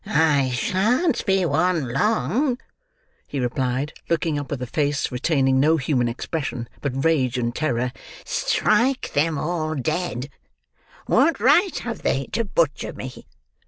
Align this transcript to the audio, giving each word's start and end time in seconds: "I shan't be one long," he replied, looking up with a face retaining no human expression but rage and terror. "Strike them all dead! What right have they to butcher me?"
"I 0.07 0.49
shan't 0.49 1.23
be 1.27 1.45
one 1.45 1.89
long," 1.89 2.57
he 3.27 3.39
replied, 3.39 3.93
looking 4.09 4.39
up 4.39 4.49
with 4.49 4.59
a 4.63 4.65
face 4.65 5.11
retaining 5.11 5.59
no 5.59 5.77
human 5.77 6.07
expression 6.07 6.67
but 6.81 7.05
rage 7.05 7.37
and 7.37 7.53
terror. 7.53 7.91
"Strike 8.25 9.13
them 9.13 9.37
all 9.37 9.75
dead! 9.75 10.31
What 11.05 11.39
right 11.39 11.77
have 11.77 12.01
they 12.01 12.25
to 12.31 12.43
butcher 12.43 12.93
me?" 12.93 13.27